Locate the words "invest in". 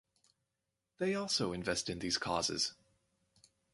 1.53-1.99